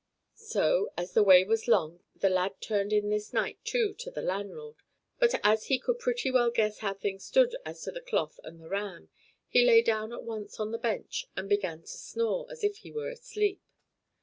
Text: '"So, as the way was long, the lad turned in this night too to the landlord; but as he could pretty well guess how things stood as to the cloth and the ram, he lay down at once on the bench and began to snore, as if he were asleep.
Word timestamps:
'"So, 0.33 0.91
as 0.97 1.13
the 1.13 1.21
way 1.21 1.43
was 1.43 1.67
long, 1.67 1.99
the 2.15 2.27
lad 2.29 2.59
turned 2.59 2.91
in 2.91 3.11
this 3.11 3.33
night 3.33 3.59
too 3.63 3.93
to 3.99 4.09
the 4.09 4.23
landlord; 4.23 4.77
but 5.19 5.39
as 5.43 5.67
he 5.67 5.77
could 5.77 5.99
pretty 5.99 6.31
well 6.31 6.49
guess 6.49 6.79
how 6.79 6.95
things 6.95 7.23
stood 7.23 7.55
as 7.67 7.83
to 7.83 7.91
the 7.91 8.01
cloth 8.01 8.39
and 8.43 8.59
the 8.59 8.67
ram, 8.67 9.09
he 9.47 9.63
lay 9.63 9.83
down 9.83 10.11
at 10.11 10.23
once 10.23 10.59
on 10.59 10.71
the 10.71 10.79
bench 10.79 11.27
and 11.37 11.47
began 11.47 11.81
to 11.81 11.87
snore, 11.87 12.47
as 12.49 12.63
if 12.63 12.77
he 12.77 12.91
were 12.91 13.09
asleep. 13.11 13.61